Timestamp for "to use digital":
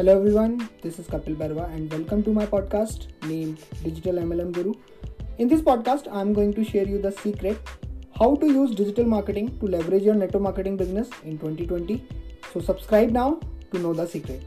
8.36-9.04